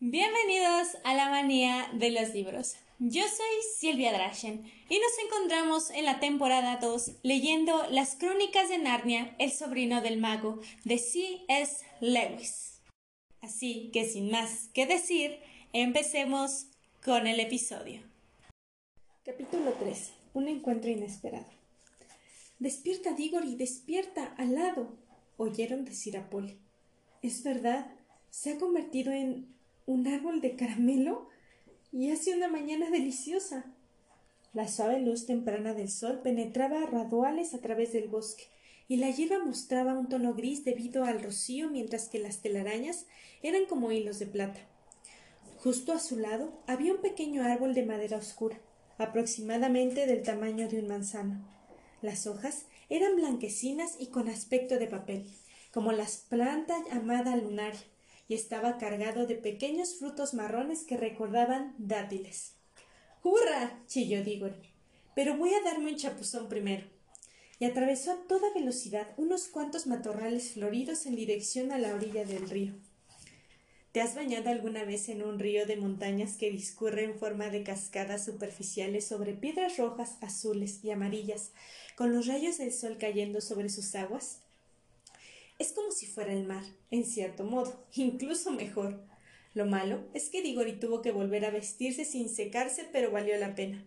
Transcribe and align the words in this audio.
Bienvenidos 0.00 0.96
a 1.02 1.12
la 1.12 1.28
manía 1.28 1.90
de 1.92 2.12
los 2.12 2.32
libros. 2.32 2.76
Yo 3.00 3.22
soy 3.22 3.62
Silvia 3.78 4.12
Drachen 4.12 4.64
y 4.88 4.96
nos 4.96 5.18
encontramos 5.24 5.90
en 5.90 6.04
la 6.04 6.20
temporada 6.20 6.76
2 6.76 7.16
leyendo 7.24 7.84
Las 7.90 8.14
Crónicas 8.14 8.68
de 8.68 8.78
Narnia, 8.78 9.34
el 9.40 9.50
sobrino 9.50 10.00
del 10.00 10.20
mago, 10.20 10.60
de 10.84 10.98
C.S. 10.98 11.84
Lewis. 12.00 12.80
Así 13.40 13.90
que 13.92 14.04
sin 14.04 14.30
más 14.30 14.68
que 14.72 14.86
decir, 14.86 15.40
empecemos 15.72 16.68
con 17.04 17.26
el 17.26 17.40
episodio. 17.40 18.00
Capítulo 19.24 19.72
3. 19.80 20.12
Un 20.34 20.46
encuentro 20.46 20.92
inesperado. 20.92 21.50
Despierta, 22.60 23.14
Diggory, 23.14 23.56
despierta, 23.56 24.32
al 24.38 24.54
lado. 24.54 24.96
Oyeron 25.38 25.84
decir 25.84 26.16
a 26.16 26.30
Polly. 26.30 26.56
Es 27.20 27.42
verdad, 27.42 27.92
se 28.30 28.52
ha 28.52 28.58
convertido 28.58 29.10
en 29.10 29.57
un 29.88 30.06
árbol 30.06 30.42
de 30.42 30.54
caramelo 30.54 31.28
y 31.90 32.10
hace 32.10 32.36
una 32.36 32.48
mañana 32.48 32.90
deliciosa. 32.90 33.64
La 34.52 34.68
suave 34.68 35.00
luz 35.00 35.24
temprana 35.24 35.72
del 35.72 35.88
sol 35.88 36.20
penetraba 36.22 36.82
a 36.82 36.86
raduales 36.86 37.54
a 37.54 37.60
través 37.62 37.94
del 37.94 38.08
bosque, 38.08 38.44
y 38.86 38.96
la 38.96 39.08
hierba 39.08 39.42
mostraba 39.42 39.98
un 39.98 40.10
tono 40.10 40.34
gris 40.34 40.62
debido 40.62 41.04
al 41.04 41.22
rocío, 41.22 41.70
mientras 41.70 42.10
que 42.10 42.18
las 42.18 42.42
telarañas 42.42 43.06
eran 43.42 43.64
como 43.64 43.90
hilos 43.90 44.18
de 44.18 44.26
plata. 44.26 44.60
Justo 45.56 45.94
a 45.94 45.98
su 45.98 46.18
lado 46.18 46.62
había 46.66 46.92
un 46.92 47.00
pequeño 47.00 47.42
árbol 47.42 47.72
de 47.72 47.86
madera 47.86 48.18
oscura, 48.18 48.60
aproximadamente 48.98 50.06
del 50.06 50.22
tamaño 50.22 50.68
de 50.68 50.80
un 50.80 50.88
manzano. 50.88 51.48
Las 52.02 52.26
hojas 52.26 52.66
eran 52.90 53.16
blanquecinas 53.16 53.96
y 53.98 54.08
con 54.08 54.28
aspecto 54.28 54.78
de 54.78 54.86
papel, 54.86 55.26
como 55.72 55.92
las 55.92 56.18
plantas 56.18 56.78
llamada 56.92 57.36
lunaria, 57.36 57.80
y 58.28 58.34
estaba 58.34 58.76
cargado 58.76 59.26
de 59.26 59.34
pequeños 59.34 59.96
frutos 59.98 60.34
marrones 60.34 60.84
que 60.84 60.98
recordaban 60.98 61.74
dátiles. 61.78 62.54
¡Hurra! 63.24 63.82
chilló 63.86 64.22
Diggory. 64.22 64.70
Pero 65.14 65.36
voy 65.36 65.52
a 65.54 65.62
darme 65.62 65.90
un 65.90 65.96
chapuzón 65.96 66.48
primero. 66.48 66.86
Y 67.58 67.64
atravesó 67.64 68.12
a 68.12 68.26
toda 68.28 68.52
velocidad 68.54 69.08
unos 69.16 69.48
cuantos 69.48 69.86
matorrales 69.86 70.52
floridos 70.52 71.06
en 71.06 71.16
dirección 71.16 71.72
a 71.72 71.78
la 71.78 71.94
orilla 71.94 72.24
del 72.24 72.48
río. 72.48 72.74
¿Te 73.90 74.02
has 74.02 74.14
bañado 74.14 74.50
alguna 74.50 74.84
vez 74.84 75.08
en 75.08 75.22
un 75.22 75.38
río 75.38 75.66
de 75.66 75.76
montañas 75.76 76.36
que 76.36 76.50
discurre 76.50 77.04
en 77.04 77.18
forma 77.18 77.48
de 77.48 77.64
cascadas 77.64 78.24
superficiales 78.24 79.08
sobre 79.08 79.32
piedras 79.32 79.78
rojas, 79.78 80.18
azules 80.20 80.84
y 80.84 80.90
amarillas, 80.90 81.52
con 81.96 82.12
los 82.12 82.26
rayos 82.26 82.58
del 82.58 82.72
sol 82.72 82.98
cayendo 83.00 83.40
sobre 83.40 83.70
sus 83.70 83.94
aguas? 83.94 84.42
Es 85.58 85.72
como 85.72 85.90
si 85.90 86.06
fuera 86.06 86.32
el 86.32 86.44
mar, 86.44 86.62
en 86.92 87.04
cierto 87.04 87.42
modo, 87.42 87.84
incluso 87.94 88.52
mejor. 88.52 89.04
Lo 89.54 89.66
malo 89.66 90.06
es 90.14 90.28
que 90.28 90.40
Digori 90.40 90.78
tuvo 90.78 91.02
que 91.02 91.10
volver 91.10 91.44
a 91.44 91.50
vestirse 91.50 92.04
sin 92.04 92.28
secarse, 92.28 92.88
pero 92.92 93.10
valió 93.10 93.36
la 93.38 93.56
pena. 93.56 93.84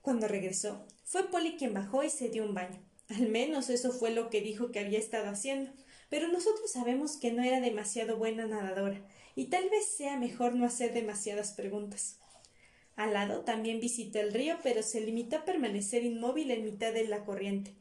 Cuando 0.00 0.28
regresó, 0.28 0.86
fue 1.04 1.28
Polly 1.28 1.56
quien 1.56 1.74
bajó 1.74 2.04
y 2.04 2.10
se 2.10 2.28
dio 2.28 2.44
un 2.44 2.54
baño. 2.54 2.80
Al 3.08 3.28
menos 3.28 3.68
eso 3.68 3.90
fue 3.90 4.12
lo 4.12 4.30
que 4.30 4.40
dijo 4.40 4.70
que 4.70 4.78
había 4.78 5.00
estado 5.00 5.28
haciendo, 5.28 5.72
pero 6.08 6.28
nosotros 6.28 6.70
sabemos 6.70 7.16
que 7.16 7.32
no 7.32 7.42
era 7.42 7.60
demasiado 7.60 8.16
buena 8.16 8.46
nadadora, 8.46 9.04
y 9.34 9.46
tal 9.46 9.68
vez 9.70 9.86
sea 9.86 10.16
mejor 10.16 10.54
no 10.54 10.64
hacer 10.64 10.94
demasiadas 10.94 11.52
preguntas. 11.52 12.18
Al 12.94 13.14
lado 13.14 13.40
también 13.40 13.80
visitó 13.80 14.20
el 14.20 14.32
río, 14.32 14.58
pero 14.62 14.84
se 14.84 15.00
limitó 15.00 15.38
a 15.38 15.44
permanecer 15.44 16.04
inmóvil 16.04 16.52
en 16.52 16.64
mitad 16.64 16.92
de 16.92 17.08
la 17.08 17.24
corriente, 17.24 17.74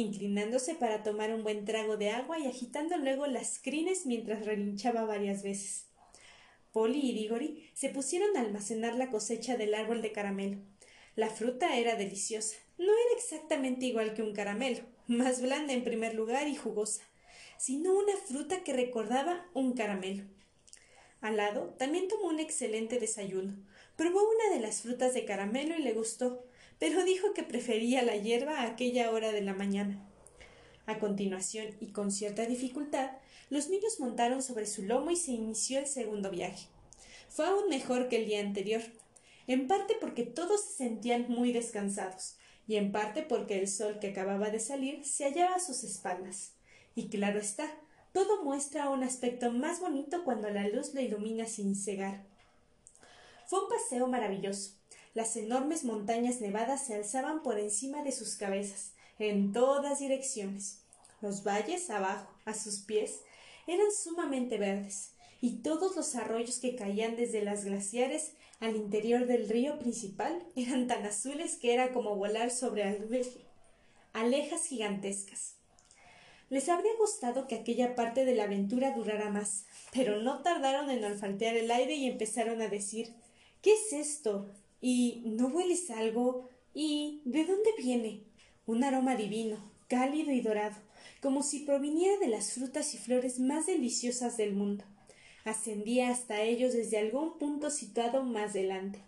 inclinándose 0.00 0.74
para 0.74 1.02
tomar 1.02 1.32
un 1.32 1.42
buen 1.42 1.64
trago 1.64 1.96
de 1.96 2.10
agua 2.10 2.38
y 2.38 2.46
agitando 2.46 2.98
luego 2.98 3.26
las 3.26 3.58
crines 3.58 4.04
mientras 4.04 4.44
relinchaba 4.44 5.04
varias 5.04 5.42
veces. 5.42 5.86
Polly 6.72 7.00
y 7.00 7.12
Diggory 7.14 7.70
se 7.72 7.88
pusieron 7.88 8.36
a 8.36 8.40
almacenar 8.40 8.94
la 8.94 9.10
cosecha 9.10 9.56
del 9.56 9.74
árbol 9.74 10.02
de 10.02 10.12
caramelo. 10.12 10.58
La 11.14 11.30
fruta 11.30 11.78
era 11.78 11.96
deliciosa. 11.96 12.56
No 12.76 12.92
era 12.92 13.16
exactamente 13.16 13.86
igual 13.86 14.12
que 14.12 14.22
un 14.22 14.34
caramelo, 14.34 14.82
más 15.06 15.40
blanda 15.40 15.72
en 15.72 15.82
primer 15.82 16.14
lugar 16.14 16.46
y 16.46 16.54
jugosa, 16.54 17.02
sino 17.56 17.94
una 17.94 18.14
fruta 18.18 18.62
que 18.62 18.74
recordaba 18.74 19.46
un 19.54 19.72
caramelo. 19.72 20.24
Al 21.22 21.38
lado 21.38 21.74
también 21.78 22.08
tomó 22.08 22.28
un 22.28 22.38
excelente 22.38 23.00
desayuno. 23.00 23.56
Probó 23.96 24.20
una 24.28 24.54
de 24.54 24.60
las 24.60 24.82
frutas 24.82 25.14
de 25.14 25.24
caramelo 25.24 25.74
y 25.74 25.82
le 25.82 25.94
gustó, 25.94 26.44
pero 26.78 27.04
dijo 27.04 27.32
que 27.32 27.42
prefería 27.42 28.02
la 28.02 28.16
hierba 28.16 28.60
a 28.60 28.66
aquella 28.66 29.10
hora 29.10 29.32
de 29.32 29.40
la 29.40 29.54
mañana. 29.54 30.02
A 30.86 30.98
continuación, 30.98 31.74
y 31.80 31.88
con 31.92 32.10
cierta 32.10 32.46
dificultad, 32.46 33.10
los 33.50 33.68
niños 33.68 34.00
montaron 34.00 34.42
sobre 34.42 34.66
su 34.66 34.82
lomo 34.82 35.10
y 35.10 35.16
se 35.16 35.32
inició 35.32 35.78
el 35.78 35.86
segundo 35.86 36.30
viaje. 36.30 36.68
Fue 37.28 37.46
aún 37.46 37.68
mejor 37.68 38.08
que 38.08 38.16
el 38.16 38.26
día 38.26 38.40
anterior, 38.40 38.82
en 39.46 39.68
parte 39.68 39.96
porque 40.00 40.24
todos 40.24 40.64
se 40.64 40.74
sentían 40.74 41.26
muy 41.28 41.52
descansados, 41.52 42.36
y 42.66 42.76
en 42.76 42.92
parte 42.92 43.22
porque 43.22 43.58
el 43.58 43.68
sol 43.68 43.98
que 44.00 44.08
acababa 44.08 44.50
de 44.50 44.58
salir 44.58 45.04
se 45.04 45.24
hallaba 45.24 45.56
a 45.56 45.60
sus 45.60 45.84
espaldas. 45.84 46.52
Y 46.94 47.08
claro 47.08 47.38
está, 47.38 47.70
todo 48.12 48.42
muestra 48.42 48.90
un 48.90 49.02
aspecto 49.02 49.52
más 49.52 49.80
bonito 49.80 50.24
cuando 50.24 50.50
la 50.50 50.66
luz 50.68 50.94
lo 50.94 51.00
ilumina 51.00 51.46
sin 51.46 51.76
cegar. 51.76 52.24
Fue 53.46 53.62
un 53.62 53.68
paseo 53.68 54.08
maravilloso. 54.08 54.72
Las 55.16 55.34
enormes 55.38 55.82
montañas 55.82 56.42
nevadas 56.42 56.84
se 56.84 56.94
alzaban 56.94 57.42
por 57.42 57.58
encima 57.58 58.02
de 58.02 58.12
sus 58.12 58.36
cabezas, 58.36 58.92
en 59.18 59.50
todas 59.54 59.98
direcciones. 59.98 60.82
Los 61.22 61.42
valles 61.42 61.88
abajo, 61.88 62.30
a 62.44 62.52
sus 62.52 62.80
pies, 62.80 63.22
eran 63.66 63.90
sumamente 63.90 64.58
verdes, 64.58 65.12
y 65.40 65.62
todos 65.62 65.96
los 65.96 66.14
arroyos 66.16 66.58
que 66.58 66.76
caían 66.76 67.16
desde 67.16 67.40
las 67.40 67.64
glaciares 67.64 68.32
al 68.60 68.76
interior 68.76 69.26
del 69.26 69.48
río 69.48 69.78
principal 69.78 70.46
eran 70.54 70.86
tan 70.86 71.06
azules 71.06 71.56
que 71.56 71.72
era 71.72 71.94
como 71.94 72.14
volar 72.14 72.50
sobre 72.50 72.84
alejas 74.12 74.66
gigantescas. 74.66 75.54
Les 76.50 76.68
habría 76.68 76.92
gustado 76.98 77.46
que 77.46 77.54
aquella 77.54 77.94
parte 77.94 78.26
de 78.26 78.34
la 78.34 78.44
aventura 78.44 78.90
durara 78.90 79.30
más, 79.30 79.64
pero 79.94 80.20
no 80.20 80.42
tardaron 80.42 80.90
en 80.90 81.02
olfatear 81.02 81.56
el 81.56 81.70
aire 81.70 81.94
y 81.94 82.04
empezaron 82.06 82.60
a 82.60 82.68
decir 82.68 83.14
¿Qué 83.62 83.72
es 83.72 83.94
esto? 83.94 84.50
¿Y 84.80 85.22
no 85.24 85.48
hueles 85.48 85.90
algo? 85.90 86.48
¿Y 86.74 87.22
de 87.24 87.44
dónde 87.44 87.70
viene? 87.78 88.24
Un 88.66 88.84
aroma 88.84 89.16
divino, 89.16 89.72
cálido 89.88 90.32
y 90.32 90.40
dorado, 90.40 90.76
como 91.20 91.42
si 91.42 91.60
proviniera 91.60 92.18
de 92.18 92.28
las 92.28 92.52
frutas 92.52 92.94
y 92.94 92.98
flores 92.98 93.38
más 93.38 93.66
deliciosas 93.66 94.36
del 94.36 94.54
mundo. 94.54 94.84
Ascendía 95.44 96.10
hasta 96.10 96.42
ellos 96.42 96.72
desde 96.72 96.98
algún 96.98 97.38
punto 97.38 97.70
situado 97.70 98.24
más 98.24 98.52
delante. 98.52 99.00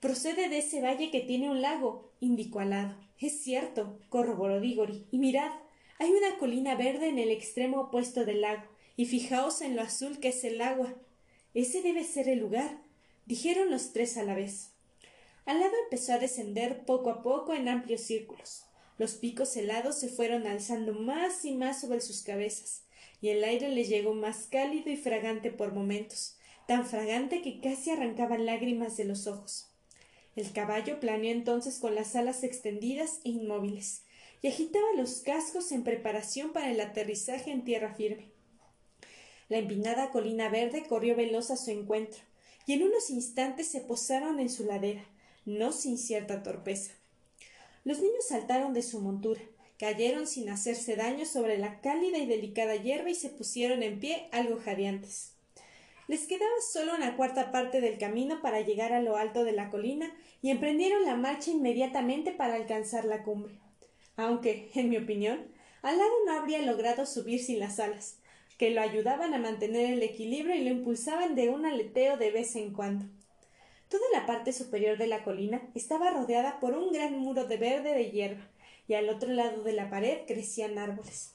Procede 0.00 0.48
de 0.48 0.58
ese 0.58 0.80
valle 0.80 1.10
que 1.10 1.20
tiene 1.20 1.50
un 1.50 1.62
lago, 1.62 2.12
indicó 2.20 2.60
al 2.60 2.70
lado. 2.70 2.94
Es 3.18 3.40
cierto, 3.42 3.98
corroboró 4.10 4.60
Digori. 4.60 5.06
Y 5.10 5.18
mirad, 5.18 5.50
hay 5.98 6.10
una 6.12 6.38
colina 6.38 6.76
verde 6.76 7.08
en 7.08 7.18
el 7.18 7.30
extremo 7.30 7.80
opuesto 7.80 8.24
del 8.24 8.42
lago, 8.42 8.62
y 8.96 9.06
fijaos 9.06 9.60
en 9.62 9.74
lo 9.74 9.82
azul 9.82 10.20
que 10.20 10.28
es 10.28 10.44
el 10.44 10.60
agua. 10.60 10.94
Ese 11.54 11.82
debe 11.82 12.04
ser 12.04 12.28
el 12.28 12.38
lugar 12.38 12.78
dijeron 13.28 13.70
los 13.70 13.92
tres 13.92 14.16
a 14.16 14.22
la 14.22 14.34
vez. 14.34 14.70
Al 15.44 15.60
lado 15.60 15.74
empezó 15.84 16.14
a 16.14 16.18
descender 16.18 16.86
poco 16.86 17.10
a 17.10 17.22
poco 17.22 17.52
en 17.52 17.68
amplios 17.68 18.00
círculos. 18.00 18.64
Los 18.96 19.14
picos 19.14 19.54
helados 19.54 20.00
se 20.00 20.08
fueron 20.08 20.46
alzando 20.46 20.94
más 20.94 21.44
y 21.44 21.54
más 21.54 21.82
sobre 21.82 22.00
sus 22.00 22.22
cabezas, 22.22 22.84
y 23.20 23.28
el 23.28 23.44
aire 23.44 23.68
les 23.68 23.90
llegó 23.90 24.14
más 24.14 24.46
cálido 24.50 24.90
y 24.90 24.96
fragante 24.96 25.50
por 25.50 25.74
momentos, 25.74 26.38
tan 26.66 26.86
fragante 26.86 27.42
que 27.42 27.60
casi 27.60 27.90
arrancaban 27.90 28.46
lágrimas 28.46 28.96
de 28.96 29.04
los 29.04 29.26
ojos. 29.26 29.68
El 30.34 30.50
caballo 30.52 30.98
planeó 30.98 31.30
entonces 31.30 31.78
con 31.78 31.94
las 31.94 32.16
alas 32.16 32.44
extendidas 32.44 33.20
e 33.24 33.30
inmóviles, 33.30 34.04
y 34.40 34.48
agitaba 34.48 34.86
los 34.96 35.20
cascos 35.20 35.70
en 35.72 35.84
preparación 35.84 36.52
para 36.52 36.70
el 36.70 36.80
aterrizaje 36.80 37.50
en 37.50 37.64
tierra 37.64 37.94
firme. 37.94 38.30
La 39.50 39.58
empinada 39.58 40.10
colina 40.12 40.48
verde 40.48 40.84
corrió 40.88 41.14
veloz 41.14 41.50
a 41.50 41.56
su 41.56 41.70
encuentro, 41.70 42.22
y 42.68 42.74
en 42.74 42.82
unos 42.82 43.08
instantes 43.08 43.66
se 43.66 43.80
posaron 43.80 44.40
en 44.40 44.50
su 44.50 44.66
ladera, 44.66 45.02
no 45.46 45.72
sin 45.72 45.96
cierta 45.96 46.42
torpeza. 46.42 46.92
Los 47.82 48.00
niños 48.00 48.26
saltaron 48.28 48.74
de 48.74 48.82
su 48.82 49.00
montura, 49.00 49.40
cayeron 49.78 50.26
sin 50.26 50.50
hacerse 50.50 50.94
daño 50.94 51.24
sobre 51.24 51.56
la 51.56 51.80
cálida 51.80 52.18
y 52.18 52.26
delicada 52.26 52.76
hierba 52.76 53.08
y 53.08 53.14
se 53.14 53.30
pusieron 53.30 53.82
en 53.82 53.98
pie 54.00 54.28
algo 54.32 54.60
jadeantes. 54.60 55.32
Les 56.08 56.26
quedaba 56.26 56.52
solo 56.70 56.94
una 56.94 57.16
cuarta 57.16 57.52
parte 57.52 57.80
del 57.80 57.96
camino 57.96 58.42
para 58.42 58.60
llegar 58.60 58.92
a 58.92 59.00
lo 59.00 59.16
alto 59.16 59.44
de 59.44 59.52
la 59.52 59.70
colina 59.70 60.14
y 60.42 60.50
emprendieron 60.50 61.06
la 61.06 61.16
marcha 61.16 61.50
inmediatamente 61.50 62.32
para 62.32 62.56
alcanzar 62.56 63.06
la 63.06 63.22
cumbre. 63.22 63.54
Aunque, 64.16 64.70
en 64.74 64.90
mi 64.90 64.98
opinión, 64.98 65.46
Alado 65.80 66.12
no 66.26 66.32
habría 66.32 66.60
logrado 66.60 67.06
subir 67.06 67.42
sin 67.42 67.60
las 67.60 67.80
alas, 67.80 68.17
que 68.58 68.70
lo 68.70 68.80
ayudaban 68.82 69.32
a 69.32 69.38
mantener 69.38 69.92
el 69.92 70.02
equilibrio 70.02 70.54
y 70.56 70.64
lo 70.64 70.70
impulsaban 70.70 71.36
de 71.36 71.48
un 71.48 71.64
aleteo 71.64 72.16
de 72.16 72.32
vez 72.32 72.56
en 72.56 72.72
cuando. 72.74 73.06
Toda 73.88 74.04
la 74.12 74.26
parte 74.26 74.52
superior 74.52 74.98
de 74.98 75.06
la 75.06 75.24
colina 75.24 75.62
estaba 75.74 76.10
rodeada 76.10 76.60
por 76.60 76.74
un 76.74 76.92
gran 76.92 77.16
muro 77.18 77.46
de 77.46 77.56
verde 77.56 77.94
de 77.94 78.10
hierba, 78.10 78.50
y 78.86 78.94
al 78.94 79.08
otro 79.08 79.30
lado 79.30 79.62
de 79.62 79.72
la 79.72 79.88
pared 79.88 80.26
crecían 80.26 80.76
árboles. 80.76 81.34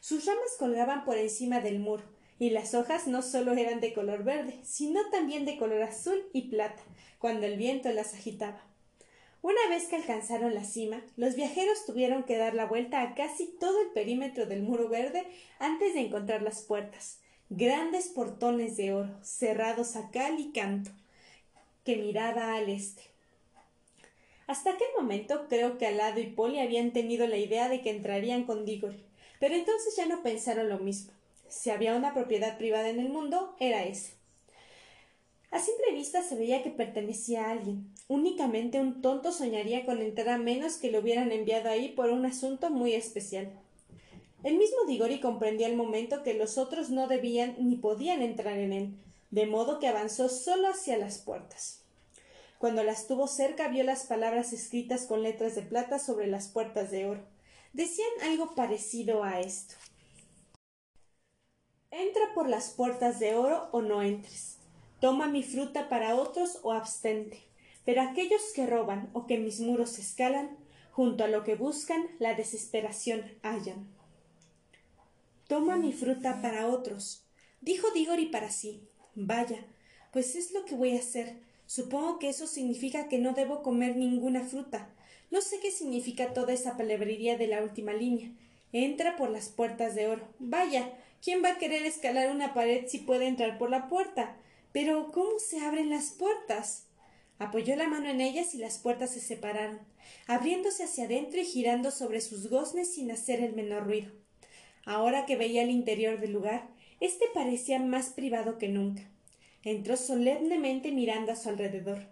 Sus 0.00 0.24
ramas 0.24 0.56
colgaban 0.58 1.04
por 1.04 1.18
encima 1.18 1.60
del 1.60 1.80
muro, 1.80 2.04
y 2.38 2.50
las 2.50 2.74
hojas 2.74 3.06
no 3.06 3.20
solo 3.20 3.52
eran 3.52 3.80
de 3.80 3.92
color 3.92 4.22
verde, 4.22 4.60
sino 4.62 5.00
también 5.10 5.44
de 5.44 5.58
color 5.58 5.82
azul 5.82 6.22
y 6.32 6.48
plata, 6.48 6.82
cuando 7.18 7.46
el 7.46 7.56
viento 7.56 7.90
las 7.90 8.14
agitaba. 8.14 8.62
Una 9.44 9.68
vez 9.68 9.88
que 9.88 9.96
alcanzaron 9.96 10.54
la 10.54 10.64
cima, 10.64 11.02
los 11.18 11.34
viajeros 11.34 11.84
tuvieron 11.84 12.22
que 12.22 12.38
dar 12.38 12.54
la 12.54 12.64
vuelta 12.64 13.02
a 13.02 13.14
casi 13.14 13.46
todo 13.46 13.82
el 13.82 13.88
perímetro 13.88 14.46
del 14.46 14.62
muro 14.62 14.88
verde 14.88 15.26
antes 15.58 15.92
de 15.92 16.00
encontrar 16.00 16.40
las 16.40 16.62
puertas, 16.62 17.20
grandes 17.50 18.08
portones 18.08 18.78
de 18.78 18.94
oro, 18.94 19.10
cerrados 19.20 19.96
a 19.96 20.10
cal 20.10 20.40
y 20.40 20.50
canto, 20.52 20.92
que 21.84 21.96
miraba 21.96 22.54
al 22.54 22.70
este. 22.70 23.02
Hasta 24.46 24.70
aquel 24.70 24.88
momento 24.96 25.44
creo 25.50 25.76
que 25.76 25.88
Alado 25.88 26.20
y 26.20 26.28
Polly 26.28 26.60
habían 26.60 26.94
tenido 26.94 27.26
la 27.26 27.36
idea 27.36 27.68
de 27.68 27.82
que 27.82 27.90
entrarían 27.90 28.44
con 28.44 28.64
Diggory, 28.64 29.04
pero 29.40 29.54
entonces 29.54 29.94
ya 29.94 30.06
no 30.06 30.22
pensaron 30.22 30.70
lo 30.70 30.78
mismo. 30.78 31.12
Si 31.48 31.68
había 31.68 31.94
una 31.94 32.14
propiedad 32.14 32.56
privada 32.56 32.88
en 32.88 32.98
el 32.98 33.10
mundo, 33.10 33.54
era 33.60 33.84
ese. 33.84 34.14
A 35.54 35.60
simple 35.60 35.92
vista 35.92 36.20
se 36.24 36.34
veía 36.34 36.64
que 36.64 36.70
pertenecía 36.70 37.44
a 37.44 37.52
alguien. 37.52 37.94
Únicamente 38.08 38.80
un 38.80 39.00
tonto 39.00 39.30
soñaría 39.30 39.86
con 39.86 40.02
entrar 40.02 40.30
a 40.30 40.36
menos 40.36 40.78
que 40.78 40.90
lo 40.90 40.98
hubieran 40.98 41.30
enviado 41.30 41.68
ahí 41.68 41.90
por 41.90 42.10
un 42.10 42.26
asunto 42.26 42.70
muy 42.70 42.92
especial. 42.92 43.52
El 44.42 44.58
mismo 44.58 44.78
Digori 44.88 45.20
comprendió 45.20 45.68
al 45.68 45.76
momento 45.76 46.24
que 46.24 46.34
los 46.34 46.58
otros 46.58 46.90
no 46.90 47.06
debían 47.06 47.54
ni 47.60 47.76
podían 47.76 48.20
entrar 48.20 48.58
en 48.58 48.72
él, 48.72 48.98
de 49.30 49.46
modo 49.46 49.78
que 49.78 49.86
avanzó 49.86 50.28
solo 50.28 50.66
hacia 50.66 50.98
las 50.98 51.18
puertas. 51.18 51.84
Cuando 52.58 52.82
las 52.82 53.06
tuvo 53.06 53.28
cerca 53.28 53.68
vio 53.68 53.84
las 53.84 54.06
palabras 54.06 54.52
escritas 54.52 55.06
con 55.06 55.22
letras 55.22 55.54
de 55.54 55.62
plata 55.62 56.00
sobre 56.00 56.26
las 56.26 56.48
puertas 56.48 56.90
de 56.90 57.06
oro. 57.06 57.24
Decían 57.72 58.10
algo 58.24 58.56
parecido 58.56 59.22
a 59.22 59.38
esto. 59.38 59.76
Entra 61.92 62.34
por 62.34 62.48
las 62.48 62.70
puertas 62.70 63.20
de 63.20 63.36
oro 63.36 63.68
o 63.70 63.82
no 63.82 64.02
entres. 64.02 64.58
Toma 65.04 65.26
mi 65.26 65.42
fruta 65.42 65.90
para 65.90 66.14
otros 66.14 66.60
o 66.62 66.72
abstente. 66.72 67.42
Pero 67.84 68.00
aquellos 68.00 68.40
que 68.54 68.64
roban 68.64 69.10
o 69.12 69.26
que 69.26 69.36
mis 69.36 69.60
muros 69.60 69.98
escalan, 69.98 70.56
junto 70.92 71.24
a 71.24 71.28
lo 71.28 71.44
que 71.44 71.56
buscan, 71.56 72.06
la 72.20 72.32
desesperación 72.32 73.22
hallan. 73.42 73.86
Toma 75.46 75.76
mi 75.76 75.92
fruta 75.92 76.40
para 76.40 76.68
otros, 76.68 77.22
dijo 77.60 77.90
Digori 77.90 78.30
para 78.30 78.50
sí. 78.50 78.80
Vaya, 79.14 79.66
pues 80.10 80.36
es 80.36 80.52
lo 80.52 80.64
que 80.64 80.74
voy 80.74 80.96
a 80.96 81.00
hacer. 81.00 81.36
Supongo 81.66 82.18
que 82.18 82.30
eso 82.30 82.46
significa 82.46 83.06
que 83.06 83.18
no 83.18 83.34
debo 83.34 83.62
comer 83.62 83.96
ninguna 83.96 84.40
fruta. 84.40 84.88
No 85.30 85.42
sé 85.42 85.60
qué 85.60 85.70
significa 85.70 86.32
toda 86.32 86.54
esa 86.54 86.78
palabrería 86.78 87.36
de 87.36 87.48
la 87.48 87.62
última 87.62 87.92
línea. 87.92 88.32
Entra 88.72 89.16
por 89.16 89.28
las 89.28 89.50
puertas 89.50 89.94
de 89.94 90.06
oro. 90.06 90.26
Vaya, 90.38 90.94
¿quién 91.22 91.44
va 91.44 91.50
a 91.50 91.58
querer 91.58 91.84
escalar 91.84 92.30
una 92.30 92.54
pared 92.54 92.86
si 92.86 93.00
puede 93.00 93.26
entrar 93.26 93.58
por 93.58 93.68
la 93.68 93.90
puerta? 93.90 94.38
Pero 94.74 95.12
¿cómo 95.12 95.38
se 95.38 95.60
abren 95.60 95.88
las 95.88 96.10
puertas? 96.10 96.88
Apoyó 97.38 97.76
la 97.76 97.86
mano 97.86 98.08
en 98.08 98.20
ellas 98.20 98.56
y 98.56 98.58
las 98.58 98.78
puertas 98.78 99.12
se 99.12 99.20
separaron, 99.20 99.78
abriéndose 100.26 100.82
hacia 100.82 101.04
adentro 101.04 101.40
y 101.40 101.44
girando 101.44 101.92
sobre 101.92 102.20
sus 102.20 102.50
goznes 102.50 102.92
sin 102.92 103.12
hacer 103.12 103.40
el 103.40 103.52
menor 103.54 103.84
ruido. 103.84 104.10
Ahora 104.84 105.26
que 105.26 105.36
veía 105.36 105.62
el 105.62 105.70
interior 105.70 106.18
del 106.18 106.32
lugar, 106.32 106.66
éste 106.98 107.26
parecía 107.32 107.78
más 107.78 108.08
privado 108.08 108.58
que 108.58 108.68
nunca. 108.68 109.08
Entró 109.62 109.96
solemnemente 109.96 110.90
mirando 110.90 111.30
a 111.30 111.36
su 111.36 111.50
alrededor. 111.50 112.08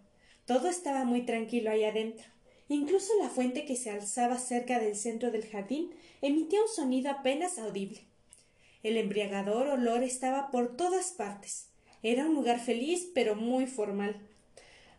Todo 0.47 0.69
estaba 0.69 1.05
muy 1.05 1.23
tranquilo 1.23 1.69
ahí 1.69 1.83
adentro. 1.83 2.27
Incluso 2.69 3.13
la 3.21 3.29
fuente 3.29 3.65
que 3.65 3.75
se 3.75 3.91
alzaba 3.91 4.39
cerca 4.39 4.79
del 4.79 4.95
centro 4.95 5.33
del 5.33 5.49
jardín 5.49 5.91
emitía 6.21 6.63
un 6.63 6.69
sonido 6.69 7.11
apenas 7.11 7.59
audible. 7.59 8.03
El 8.85 8.99
embriagador 8.99 9.67
olor 9.67 10.05
estaba 10.05 10.53
por 10.53 10.77
todas 10.77 11.11
partes. 11.11 11.72
Era 12.03 12.27
un 12.27 12.35
lugar 12.35 12.61
feliz, 12.61 13.09
pero 13.15 13.37
muy 13.37 13.67
formal. 13.67 14.17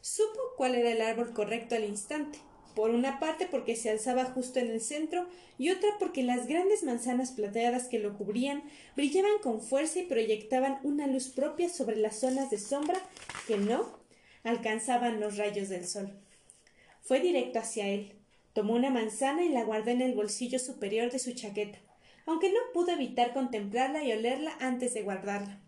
Supo 0.02 0.40
cuál 0.58 0.76
era 0.76 0.92
el 0.92 1.02
árbol 1.02 1.34
correcto 1.34 1.76
al 1.76 1.86
instante 1.86 2.40
por 2.76 2.90
una 2.90 3.20
parte 3.20 3.48
porque 3.50 3.76
se 3.76 3.90
alzaba 3.90 4.26
justo 4.26 4.60
en 4.60 4.70
el 4.70 4.82
centro 4.82 5.28
y 5.58 5.70
otra 5.70 5.90
porque 6.00 6.24
las 6.24 6.48
grandes 6.48 6.84
manzanas 6.84 7.32
plateadas 7.32 7.88
que 7.88 8.00
lo 8.00 8.18
cubrían 8.18 8.64
brillaban 8.96 9.38
con 9.42 9.62
fuerza 9.62 10.00
y 10.00 10.06
proyectaban 10.06 10.80
una 10.84 11.08
luz 11.08 11.30
propia 11.30 11.70
sobre 11.70 11.98
las 11.98 12.20
zonas 12.20 12.50
de 12.50 12.58
sombra 12.58 13.00
que 13.48 13.58
no 13.58 14.00
alcanzaban 14.44 15.20
los 15.20 15.38
rayos 15.38 15.70
del 15.70 15.88
sol. 15.88 16.12
Fue 17.02 17.20
directo 17.20 17.60
hacia 17.60 17.88
él. 17.88 18.14
Tomó 18.54 18.74
una 18.74 18.90
manzana 18.90 19.44
y 19.44 19.50
la 19.50 19.64
guardó 19.64 19.92
en 19.92 20.02
el 20.02 20.14
bolsillo 20.14 20.60
superior 20.60 21.12
de 21.12 21.20
su 21.20 21.34
chaqueta, 21.34 21.80
aunque 22.26 22.52
no 22.52 22.60
pudo 22.74 22.92
evitar 22.92 23.34
contemplarla 23.34 24.04
y 24.04 24.12
olerla 24.12 24.56
antes 24.60 24.94
de 24.94 25.02
guardarla. 25.02 25.63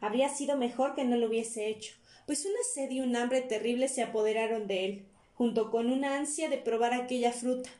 Habría 0.00 0.28
sido 0.28 0.56
mejor 0.56 0.94
que 0.94 1.04
no 1.04 1.16
lo 1.16 1.28
hubiese 1.28 1.68
hecho, 1.68 1.94
pues 2.26 2.44
una 2.44 2.62
sed 2.74 2.90
y 2.90 3.00
un 3.00 3.16
hambre 3.16 3.42
terrible 3.42 3.88
se 3.88 4.02
apoderaron 4.02 4.66
de 4.66 4.84
él 4.84 5.06
junto 5.40 5.70
con 5.70 5.90
una 5.90 6.18
ansia 6.18 6.50
de 6.50 6.58
probar 6.58 6.92
aquella 6.92 7.32
fruta. 7.32 7.70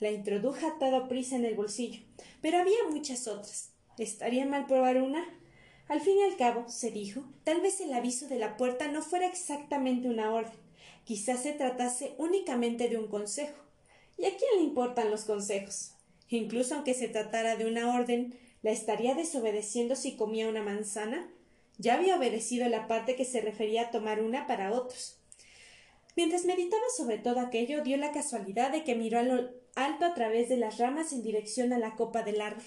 La 0.00 0.10
introdujo 0.10 0.66
a 0.66 1.08
prisa 1.08 1.36
en 1.36 1.44
el 1.44 1.54
bolsillo, 1.54 2.00
pero 2.42 2.58
había 2.58 2.88
muchas 2.90 3.28
otras. 3.28 3.70
¿Estaría 3.98 4.44
mal 4.46 4.66
probar 4.66 5.00
una? 5.00 5.24
Al 5.86 6.00
fin 6.00 6.18
y 6.18 6.22
al 6.24 6.36
cabo, 6.36 6.68
se 6.68 6.90
dijo, 6.90 7.22
tal 7.44 7.60
vez 7.60 7.80
el 7.80 7.92
aviso 7.92 8.26
de 8.26 8.40
la 8.40 8.56
puerta 8.56 8.88
no 8.88 9.00
fuera 9.00 9.28
exactamente 9.28 10.08
una 10.08 10.32
orden. 10.32 10.58
Quizás 11.04 11.44
se 11.44 11.52
tratase 11.52 12.14
únicamente 12.18 12.88
de 12.88 12.98
un 12.98 13.06
consejo. 13.06 13.62
¿Y 14.18 14.24
a 14.24 14.36
quién 14.36 14.50
le 14.56 14.64
importan 14.64 15.12
los 15.12 15.22
consejos? 15.24 15.92
Incluso 16.28 16.74
aunque 16.74 16.94
se 16.94 17.06
tratara 17.06 17.54
de 17.54 17.66
una 17.66 17.94
orden, 17.94 18.36
¿la 18.62 18.72
estaría 18.72 19.14
desobedeciendo 19.14 19.94
si 19.94 20.16
comía 20.16 20.48
una 20.48 20.64
manzana? 20.64 21.30
Ya 21.78 21.94
había 21.94 22.16
obedecido 22.16 22.68
la 22.68 22.86
parte 22.86 23.16
que 23.16 23.24
se 23.24 23.40
refería 23.40 23.82
a 23.82 23.90
tomar 23.90 24.22
una 24.22 24.46
para 24.46 24.72
otros. 24.72 25.18
Mientras 26.16 26.44
meditaba 26.44 26.82
sobre 26.96 27.18
todo 27.18 27.40
aquello, 27.40 27.82
dio 27.82 27.96
la 27.96 28.12
casualidad 28.12 28.70
de 28.70 28.84
que 28.84 28.94
miró 28.94 29.18
a 29.18 29.22
lo 29.22 29.50
alto 29.74 30.04
a 30.04 30.14
través 30.14 30.48
de 30.48 30.56
las 30.56 30.78
ramas 30.78 31.12
en 31.12 31.22
dirección 31.22 31.72
a 31.72 31.78
la 31.78 31.96
copa 31.96 32.22
del 32.22 32.40
árbol. 32.40 32.64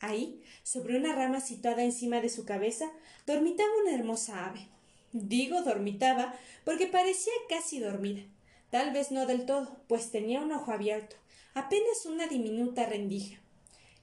Ahí, 0.00 0.42
sobre 0.62 0.96
una 0.96 1.14
rama 1.14 1.40
situada 1.40 1.82
encima 1.82 2.20
de 2.20 2.28
su 2.28 2.44
cabeza, 2.44 2.90
dormitaba 3.26 3.68
una 3.82 3.94
hermosa 3.94 4.46
ave. 4.46 4.68
Digo 5.12 5.62
dormitaba 5.62 6.34
porque 6.64 6.86
parecía 6.86 7.32
casi 7.48 7.80
dormida. 7.80 8.22
Tal 8.70 8.92
vez 8.92 9.10
no 9.10 9.26
del 9.26 9.46
todo, 9.46 9.76
pues 9.88 10.10
tenía 10.10 10.40
un 10.40 10.52
ojo 10.52 10.72
abierto, 10.72 11.16
apenas 11.54 12.04
una 12.04 12.26
diminuta 12.26 12.84
rendija. 12.84 13.38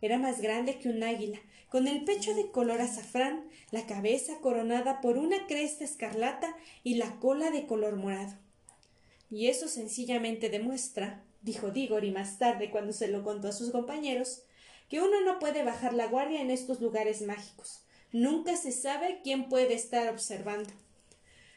Era 0.04 0.18
más 0.18 0.42
grande 0.42 0.80
que 0.80 0.90
un 0.90 1.02
águila, 1.02 1.40
con 1.70 1.88
el 1.88 2.04
pecho 2.04 2.36
de 2.36 2.52
color 2.52 2.82
azafrán, 2.82 3.48
la 3.72 3.86
cabeza 3.86 4.40
coronada 4.42 5.00
por 5.00 5.18
una 5.18 5.48
cresta 5.48 5.86
escarlata 5.86 6.54
y 6.84 6.96
la 6.96 7.22
cola 7.22 7.52
de 7.52 7.66
color 7.68 7.96
morado. 7.96 8.34
Y 9.32 9.48
eso 9.48 9.70
sencillamente 9.70 10.50
demuestra, 10.50 11.24
dijo 11.42 11.72
Diggory 11.72 12.12
más 12.12 12.38
tarde 12.38 12.70
cuando 12.70 12.92
se 12.92 13.08
lo 13.08 13.24
contó 13.24 13.48
a 13.48 13.54
sus 13.54 13.72
compañeros, 13.72 14.44
que 14.90 15.00
uno 15.00 15.22
no 15.22 15.40
puede 15.40 15.64
bajar 15.64 15.94
la 15.94 16.08
guardia 16.08 16.42
en 16.42 16.52
estos 16.52 16.82
lugares 16.82 17.22
mágicos. 17.22 17.86
Nunca 18.12 18.58
se 18.58 18.74
sabe 18.74 19.22
quién 19.24 19.48
puede 19.48 19.74
estar 19.74 20.10
observando. 20.10 20.70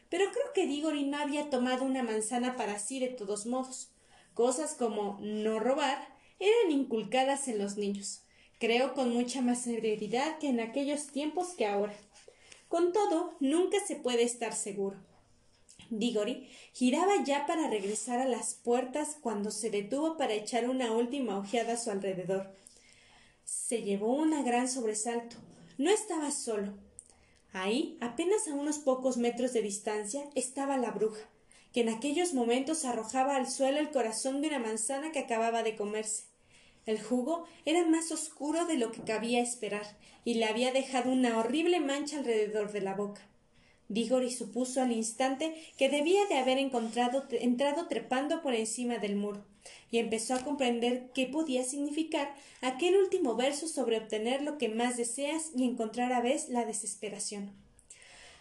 Pero 0.08 0.30
creo 0.30 0.52
que 0.54 0.68
Diggory 0.68 1.02
no 1.02 1.18
había 1.18 1.50
tomado 1.50 1.84
una 1.84 2.04
manzana 2.04 2.54
para 2.54 2.78
sí 2.78 3.00
de 3.00 3.08
todos 3.08 3.46
modos. 3.46 3.90
Cosas 4.34 4.74
como 4.74 5.18
no 5.20 5.58
robar 5.58 5.98
eran 6.38 6.70
inculcadas 6.70 7.48
en 7.48 7.58
los 7.58 7.76
niños. 7.76 8.22
Creo 8.58 8.94
con 8.94 9.12
mucha 9.12 9.42
más 9.42 9.62
severidad 9.62 10.38
que 10.38 10.48
en 10.48 10.60
aquellos 10.60 11.08
tiempos 11.08 11.48
que 11.48 11.66
ahora. 11.66 11.94
Con 12.68 12.92
todo, 12.92 13.34
nunca 13.38 13.78
se 13.86 13.96
puede 13.96 14.22
estar 14.22 14.54
seguro. 14.54 14.96
Diggory 15.90 16.48
giraba 16.72 17.22
ya 17.24 17.46
para 17.46 17.68
regresar 17.68 18.18
a 18.18 18.26
las 18.26 18.54
puertas 18.54 19.16
cuando 19.20 19.50
se 19.50 19.70
detuvo 19.70 20.16
para 20.16 20.32
echar 20.32 20.68
una 20.68 20.92
última 20.92 21.38
ojeada 21.38 21.74
a 21.74 21.76
su 21.76 21.90
alrededor. 21.90 22.50
Se 23.44 23.82
llevó 23.82 24.14
un 24.14 24.44
gran 24.44 24.68
sobresalto. 24.68 25.36
No 25.78 25.90
estaba 25.90 26.30
solo. 26.30 26.72
Ahí, 27.52 27.96
apenas 28.00 28.48
a 28.48 28.54
unos 28.54 28.78
pocos 28.78 29.16
metros 29.16 29.52
de 29.52 29.62
distancia, 29.62 30.24
estaba 30.34 30.76
la 30.76 30.90
bruja, 30.90 31.22
que 31.72 31.82
en 31.82 31.90
aquellos 31.90 32.34
momentos 32.34 32.84
arrojaba 32.84 33.36
al 33.36 33.48
suelo 33.48 33.78
el 33.78 33.90
corazón 33.90 34.40
de 34.40 34.48
una 34.48 34.58
manzana 34.58 35.12
que 35.12 35.20
acababa 35.20 35.62
de 35.62 35.76
comerse. 35.76 36.24
El 36.86 37.02
jugo 37.02 37.44
era 37.64 37.84
más 37.84 38.12
oscuro 38.12 38.64
de 38.64 38.76
lo 38.76 38.92
que 38.92 39.02
cabía 39.02 39.42
esperar, 39.42 39.96
y 40.24 40.34
le 40.34 40.46
había 40.46 40.72
dejado 40.72 41.10
una 41.10 41.36
horrible 41.38 41.80
mancha 41.80 42.18
alrededor 42.18 42.70
de 42.70 42.80
la 42.80 42.94
boca. 42.94 43.22
Diggory 43.88 44.30
supuso 44.30 44.80
al 44.80 44.92
instante 44.92 45.54
que 45.76 45.88
debía 45.88 46.26
de 46.26 46.38
haber 46.38 46.58
encontrado, 46.58 47.24
entrado 47.30 47.88
trepando 47.88 48.40
por 48.40 48.54
encima 48.54 48.98
del 48.98 49.16
muro, 49.16 49.44
y 49.90 49.98
empezó 49.98 50.34
a 50.34 50.44
comprender 50.44 51.10
qué 51.12 51.26
podía 51.26 51.64
significar 51.64 52.34
aquel 52.60 52.96
último 52.96 53.34
verso 53.34 53.66
sobre 53.66 53.98
obtener 53.98 54.42
lo 54.42 54.56
que 54.58 54.68
más 54.68 54.96
deseas 54.96 55.50
y 55.56 55.64
encontrar 55.64 56.12
a 56.12 56.20
vez 56.20 56.48
la 56.48 56.64
desesperación. 56.64 57.50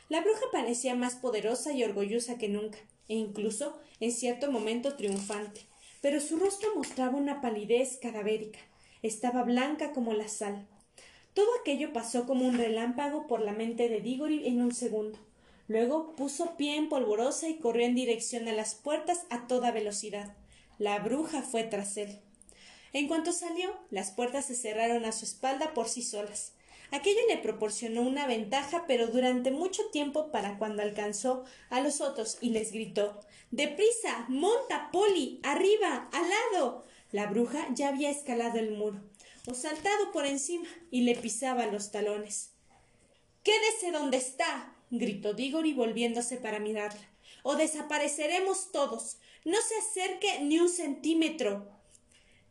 La 0.08 0.22
bruja 0.22 0.46
parecía 0.52 0.96
más 0.96 1.16
poderosa 1.16 1.74
y 1.74 1.84
orgullosa 1.84 2.38
que 2.38 2.48
nunca, 2.48 2.78
e 3.08 3.16
incluso 3.16 3.78
en 4.00 4.12
cierto 4.12 4.52
momento 4.52 4.96
triunfante, 4.96 5.62
pero 6.06 6.22
su 6.22 6.38
rostro 6.38 6.70
mostraba 6.76 7.18
una 7.18 7.42
palidez 7.42 7.98
cadavérica. 8.00 8.60
Estaba 9.02 9.42
blanca 9.42 9.92
como 9.92 10.14
la 10.14 10.28
sal. 10.28 10.68
Todo 11.34 11.48
aquello 11.60 11.94
pasó 11.94 12.28
como 12.28 12.46
un 12.46 12.60
relámpago 12.60 13.26
por 13.26 13.42
la 13.42 13.54
mente 13.54 13.90
de 13.90 14.02
Diggory 14.02 14.48
en 14.48 14.62
un 14.62 14.72
segundo. 14.72 15.18
Luego 15.68 16.16
puso 16.16 16.58
pie 16.58 16.76
en 16.76 16.90
polvorosa 16.90 17.50
y 17.50 17.58
corrió 17.58 17.88
en 17.88 17.96
dirección 17.96 18.48
a 18.48 18.52
las 18.52 18.76
puertas 18.76 19.26
a 19.32 19.48
toda 19.48 19.72
velocidad. 19.72 20.36
La 20.78 21.00
bruja 21.00 21.42
fue 21.42 21.64
tras 21.64 21.98
él. 21.98 22.20
En 22.94 23.08
cuanto 23.08 23.32
salió, 23.32 23.76
las 23.90 24.12
puertas 24.12 24.46
se 24.46 24.54
cerraron 24.54 25.06
a 25.06 25.12
su 25.12 25.26
espalda 25.26 25.74
por 25.74 25.90
sí 25.90 26.04
solas. 26.04 26.54
Aquello 26.92 27.22
le 27.28 27.38
proporcionó 27.38 28.02
una 28.02 28.28
ventaja, 28.28 28.86
pero 28.88 29.08
durante 29.08 29.52
mucho 29.52 29.84
tiempo 29.92 30.32
para 30.32 30.58
cuando 30.58 30.82
alcanzó 30.82 31.44
a 31.70 31.82
los 31.82 32.02
otros 32.02 32.38
y 32.42 32.50
les 32.50 32.72
gritó 32.72 33.20
Deprisa. 33.52 34.26
monta. 34.28 34.90
Polly. 34.92 35.40
arriba. 35.44 36.10
al 36.12 36.26
lado. 36.30 36.84
La 37.12 37.28
bruja 37.28 37.68
ya 37.74 37.90
había 37.90 38.10
escalado 38.10 38.60
el 38.60 38.72
muro, 38.72 39.00
o 39.48 39.54
saltado 39.54 40.12
por 40.12 40.26
encima, 40.26 40.68
y 40.92 41.02
le 41.02 41.16
pisaba 41.16 41.66
los 41.68 41.92
talones. 41.92 42.50
Quédese 43.44 43.92
donde 43.92 44.18
está. 44.18 44.74
gritó 44.90 45.34
Diggory 45.34 45.74
volviéndose 45.74 46.38
para 46.38 46.60
mirarla. 46.60 47.08
O 47.44 47.56
desapareceremos 47.56 48.72
todos. 48.72 49.18
No 49.46 49.58
se 49.62 49.78
acerque 49.78 50.40
ni 50.42 50.60
un 50.60 50.70
centímetro. 50.70 51.68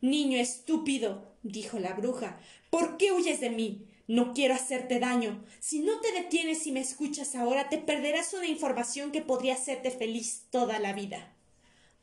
Niño 0.01 0.39
estúpido, 0.39 1.33
dijo 1.43 1.79
la 1.79 1.93
bruja, 1.93 2.39
¿por 2.69 2.97
qué 2.97 3.11
huyes 3.11 3.39
de 3.41 3.49
mí? 3.49 3.85
No 4.07 4.33
quiero 4.33 4.53
hacerte 4.53 4.99
daño. 4.99 5.43
Si 5.59 5.79
no 5.79 5.99
te 5.99 6.11
detienes 6.11 6.67
y 6.67 6.71
me 6.71 6.79
escuchas 6.79 7.35
ahora, 7.35 7.69
te 7.69 7.79
perderás 7.79 8.33
una 8.33 8.47
información 8.47 9.11
que 9.11 9.21
podría 9.21 9.55
hacerte 9.55 9.89
feliz 9.89 10.45
toda 10.51 10.79
la 10.79 10.93
vida. 10.93 11.33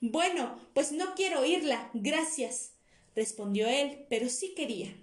Bueno, 0.01 0.59
pues 0.75 0.91
no 0.91 1.15
quiero 1.15 1.41
oírla. 1.41 1.91
Gracias. 1.95 2.73
respondió 3.15 3.69
él, 3.69 4.07
pero 4.09 4.29
sí 4.29 4.55
quería. 4.57 4.97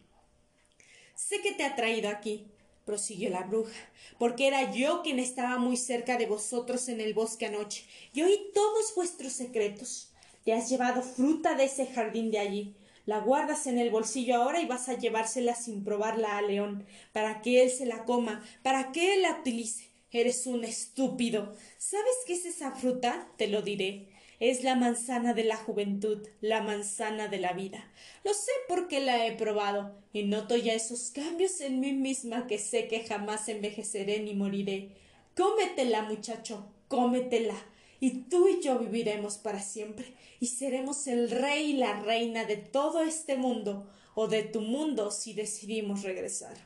Sé 1.16 1.42
que 1.42 1.54
te 1.54 1.64
ha 1.64 1.76
traído 1.76 2.10
aquí, 2.10 2.48
prosiguió 2.86 3.30
la 3.30 3.44
bruja, 3.44 3.78
porque 4.18 4.48
era 4.48 4.74
yo 4.74 5.04
quien 5.04 5.20
estaba 5.20 5.58
muy 5.58 5.78
cerca 5.78 6.18
de 6.18 6.26
vosotros 6.26 6.90
en 6.90 7.02
el 7.02 7.14
bosque 7.14 7.46
anoche, 7.46 7.86
y 8.14 8.24
oí 8.24 8.50
todos 8.54 8.96
vuestros 8.96 9.34
secretos. 9.34 10.12
Te 10.44 10.54
has 10.54 10.70
llevado 10.70 11.04
fruta 11.04 11.56
de 11.56 11.66
ese 11.66 11.86
jardín 11.86 12.32
de 12.32 12.40
allí, 12.40 12.74
la 13.10 13.22
guardas 13.22 13.66
en 13.66 13.80
el 13.80 13.90
bolsillo 13.90 14.36
ahora 14.36 14.62
y 14.62 14.68
vas 14.68 14.88
a 14.88 14.94
llevársela 14.94 15.56
sin 15.56 15.84
probarla 15.84 16.38
a 16.38 16.44
León, 16.44 16.86
para 17.12 17.42
que 17.42 17.64
él 17.64 17.72
se 17.72 17.88
la 17.88 18.06
coma, 18.06 18.44
para 18.62 18.92
que 18.92 19.16
él 19.16 19.24
la 19.24 19.40
utilice. 19.40 19.90
Eres 20.12 20.46
un 20.46 20.64
estúpido. 20.64 21.56
¿Sabes 21.80 22.14
qué 22.28 22.34
es 22.34 22.46
esa 22.46 22.70
fruta? 22.76 23.28
Te 23.36 23.48
lo 23.48 23.64
diré. 23.64 24.10
Es 24.40 24.64
la 24.64 24.76
manzana 24.76 25.34
de 25.34 25.44
la 25.44 25.58
juventud, 25.58 26.28
la 26.40 26.62
manzana 26.62 27.28
de 27.28 27.40
la 27.40 27.54
vida. 27.54 27.92
Lo 28.24 28.36
sé 28.36 28.52
porque 28.68 29.00
la 29.00 29.26
he 29.26 29.36
probado, 29.36 29.96
y 30.14 30.26
noto 30.26 30.56
ya 30.56 30.74
esos 30.74 31.10
cambios 31.10 31.62
en 31.62 31.80
mí 31.80 31.94
misma 31.94 32.46
que 32.46 32.60
sé 32.60 32.88
que 32.88 33.04
jamás 33.06 33.50
envejeceré 33.50 34.20
ni 34.20 34.36
moriré. 34.36 34.90
Cómetela, 35.36 36.04
muchacho, 36.04 36.72
cómetela 36.88 37.56
y 38.00 38.22
tú 38.24 38.48
y 38.48 38.62
yo 38.62 38.80
viviremos 38.80 39.38
para 39.38 39.62
siempre, 39.62 40.14
y 40.40 40.48
seremos 40.48 41.08
el 41.08 41.30
rey 41.30 41.72
y 41.72 41.78
la 41.78 42.02
reina 42.02 42.46
de 42.46 42.58
todo 42.58 43.02
este 43.02 43.36
mundo, 43.36 43.90
o 44.16 44.28
de 44.28 44.44
tu 44.44 44.62
mundo 44.62 45.12
si 45.12 45.34
decidimos 45.34 46.04
regresar. 46.04 46.58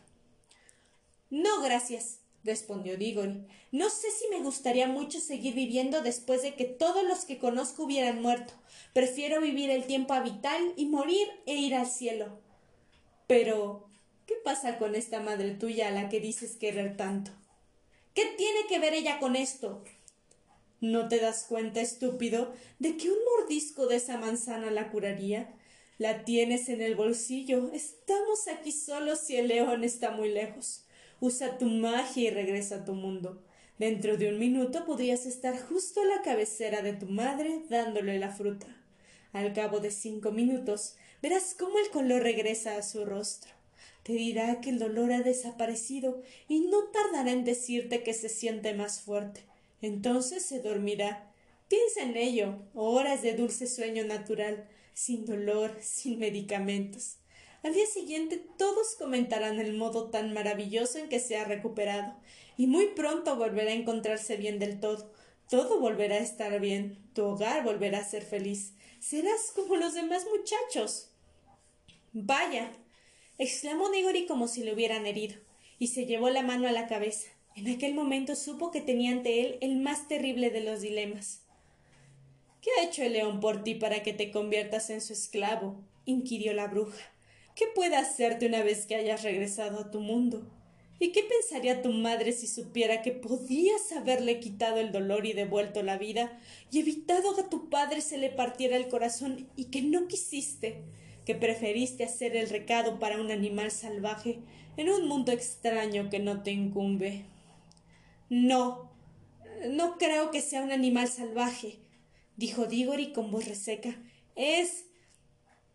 No, 1.30 1.62
gracias, 1.62 2.20
respondió 2.44 2.98
Diggory. 2.98 3.46
No 3.72 3.90
sé 3.90 4.08
si 4.12 4.28
me 4.30 4.44
gustaría 4.44 4.88
mucho 4.88 5.20
seguir 5.20 5.56
viviendo 5.56 6.02
después 6.02 6.42
de 6.44 6.54
que 6.56 6.66
todos 6.66 7.04
los 7.04 7.26
que 7.26 7.40
conozco 7.40 7.84
hubieran 7.84 8.22
muerto. 8.22 8.54
Prefiero 8.94 9.42
vivir 9.42 9.70
el 9.72 9.86
tiempo 9.86 10.20
vital 10.22 10.74
y 10.78 10.86
morir 10.86 11.28
e 11.46 11.56
ir 11.56 11.74
al 11.74 11.88
cielo. 11.88 12.40
Pero, 13.26 13.90
¿qué 14.28 14.36
pasa 14.44 14.78
con 14.78 14.94
esta 14.96 15.22
madre 15.22 15.52
tuya 15.52 15.88
a 15.88 15.92
la 15.92 16.10
que 16.10 16.20
dices 16.20 16.56
querer 16.56 16.98
tanto? 16.98 17.32
¿Qué 18.14 18.26
tiene 18.38 18.68
que 18.70 18.80
ver 18.80 18.94
ella 18.94 19.20
con 19.20 19.36
esto? 19.36 19.84
¿No 20.84 21.08
te 21.08 21.18
das 21.18 21.46
cuenta, 21.48 21.80
estúpido, 21.80 22.54
de 22.78 22.98
que 22.98 23.10
un 23.10 23.16
mordisco 23.24 23.88
de 23.88 23.96
esa 23.96 24.18
manzana 24.18 24.70
la 24.70 24.92
curaría? 24.92 25.56
La 25.98 26.26
tienes 26.26 26.68
en 26.68 26.82
el 26.82 26.96
bolsillo. 26.96 27.72
Estamos 27.72 28.50
aquí 28.50 28.74
solos 28.74 29.30
y 29.30 29.38
el 29.38 29.48
león 29.48 29.86
está 29.86 30.12
muy 30.12 30.28
lejos. 30.28 30.84
Usa 31.22 31.58
tu 31.58 31.68
magia 31.68 32.24
y 32.24 32.32
regresa 32.32 32.76
a 32.76 32.84
tu 32.84 32.96
mundo. 32.96 33.42
Dentro 33.80 34.18
de 34.18 34.28
un 34.28 34.38
minuto 34.40 34.84
podrías 34.84 35.26
estar 35.26 35.58
justo 35.58 36.02
a 36.02 36.06
la 36.06 36.22
cabecera 36.22 36.82
de 36.82 36.92
tu 36.92 37.06
madre 37.06 37.62
dándole 37.70 38.20
la 38.20 38.34
fruta. 38.34 38.68
Al 39.32 39.54
cabo 39.54 39.80
de 39.80 39.90
cinco 39.90 40.32
minutos 40.32 40.98
verás 41.22 41.56
cómo 41.58 41.80
el 41.80 41.92
color 41.92 42.24
regresa 42.24 42.76
a 42.76 42.84
su 42.84 43.06
rostro. 43.06 43.54
Te 44.04 44.12
dirá 44.12 44.60
que 44.60 44.72
el 44.72 44.80
dolor 44.80 45.14
ha 45.14 45.22
desaparecido 45.22 46.22
y 46.50 46.60
no 46.60 46.90
tardará 46.92 47.32
en 47.32 47.46
decirte 47.46 48.04
que 48.04 48.14
se 48.14 48.28
siente 48.28 48.74
más 48.74 49.00
fuerte. 49.00 49.46
Entonces 49.84 50.46
se 50.46 50.62
dormirá. 50.62 51.30
Piensa 51.68 52.04
en 52.04 52.16
ello, 52.16 52.56
horas 52.74 53.22
de 53.22 53.34
dulce 53.34 53.68
sueño 53.68 54.06
natural, 54.06 54.66
sin 54.94 55.26
dolor, 55.26 55.78
sin 55.82 56.20
medicamentos. 56.20 57.18
Al 57.64 57.74
día 57.74 57.86
siguiente 57.86 58.42
todos 58.58 58.96
comentarán 58.96 59.60
el 59.60 59.74
modo 59.74 60.10
tan 60.10 60.34
maravilloso 60.34 61.00
en 61.00 61.10
que 61.10 61.20
se 61.20 61.36
ha 61.36 61.44
recuperado, 61.44 62.14
y 62.56 62.68
muy 62.68 62.88
pronto 62.96 63.36
volverá 63.36 63.72
a 63.72 63.76
encontrarse 63.76 64.38
bien 64.38 64.58
del 64.58 64.80
todo. 64.80 65.12
Todo 65.50 65.82
volverá 65.82 66.16
a 66.16 66.20
estar 66.20 66.62
bien, 66.62 66.98
tu 67.14 67.26
hogar 67.26 67.66
volverá 67.66 68.00
a 68.00 68.06
ser 68.06 68.24
feliz. 68.24 68.72
Serás 69.02 69.52
como 69.54 69.76
los 69.76 69.96
demás 69.96 70.26
muchachos. 70.32 71.10
Vaya. 72.14 72.72
exclamó 73.38 73.90
Nigori 73.90 74.28
como 74.28 74.48
si 74.48 74.64
le 74.64 74.74
hubieran 74.74 75.06
herido, 75.06 75.36
y 75.78 75.88
se 75.88 76.06
llevó 76.06 76.30
la 76.30 76.42
mano 76.42 76.70
a 76.70 76.72
la 76.72 76.88
cabeza. 76.88 77.33
En 77.56 77.68
aquel 77.68 77.94
momento 77.94 78.36
supo 78.36 78.72
que 78.72 78.82
tenía 78.82 79.12
ante 79.12 79.42
él 79.42 79.58
el 79.62 79.78
más 79.78 80.08
terrible 80.08 80.50
de 80.50 80.62
los 80.62 80.82
dilemas. 80.82 81.44
¿Qué 82.62 82.70
ha 82.80 82.86
hecho 82.86 83.04
el 83.04 83.14
león 83.14 83.40
por 83.40 83.64
ti 83.64 83.76
para 83.76 84.02
que 84.02 84.12
te 84.12 84.32
conviertas 84.32 84.90
en 84.90 85.02
su 85.02 85.14
esclavo? 85.14 85.80
inquirió 86.06 86.54
la 86.54 86.68
bruja. 86.68 87.14
¿Qué 87.56 87.66
puede 87.76 87.96
hacerte 87.96 88.48
una 88.48 88.64
vez 88.64 88.88
que 88.88 88.96
hayas 88.96 89.22
regresado 89.22 89.80
a 89.80 89.92
tu 89.92 90.00
mundo? 90.00 90.50
¿Y 90.98 91.12
qué 91.12 91.22
pensaría 91.22 91.84
tu 91.84 91.92
madre 91.92 92.32
si 92.32 92.48
supiera 92.48 93.04
que 93.04 93.12
podías 93.12 93.92
haberle 93.92 94.40
quitado 94.40 94.78
el 94.78 94.92
dolor 94.92 95.28
y 95.28 95.34
devuelto 95.34 95.84
la 95.84 96.00
vida, 96.00 96.40
y 96.72 96.80
evitado 96.80 97.36
que 97.36 97.42
a 97.42 97.50
tu 97.50 97.70
padre 97.70 98.02
se 98.02 98.18
le 98.18 98.32
partiera 98.32 98.78
el 98.78 98.88
corazón 98.88 99.48
y 99.56 99.66
que 99.66 99.84
no 99.84 100.08
quisiste, 100.08 100.82
que 101.26 101.36
preferiste 101.36 102.04
hacer 102.04 102.36
el 102.36 102.50
recado 102.50 102.98
para 102.98 103.22
un 103.22 103.30
animal 103.30 103.70
salvaje 103.70 104.40
en 104.76 104.90
un 104.90 105.08
mundo 105.08 105.32
extraño 105.32 106.10
que 106.10 106.20
no 106.20 106.42
te 106.42 106.52
incumbe? 106.52 107.26
No, 108.34 108.90
no 109.70 110.00
creo 110.00 110.32
que 110.32 110.42
sea 110.42 110.64
un 110.64 110.72
animal 110.72 111.08
salvaje, 111.08 111.78
dijo 112.36 112.66
Diggory 112.66 113.14
con 113.14 113.30
voz 113.30 113.46
reseca. 113.46 113.96
Es. 114.36 114.86